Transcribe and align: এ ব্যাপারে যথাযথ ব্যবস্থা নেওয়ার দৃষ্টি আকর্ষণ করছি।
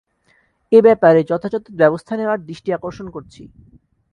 এ 0.71 0.79
ব্যাপারে 0.85 1.19
যথাযথ 1.23 1.65
ব্যবস্থা 1.79 2.13
নেওয়ার 2.17 2.39
দৃষ্টি 2.49 2.69
আকর্ষণ 2.73 3.07
করছি। 3.15 3.41